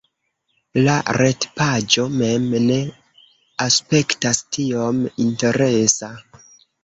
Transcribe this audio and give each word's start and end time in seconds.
La 0.85 0.93
retpaĝo 1.17 2.05
mem 2.13 2.47
ne 2.69 2.77
aspektas 3.67 4.41
tiom 4.57 5.03
interesa 5.27 6.11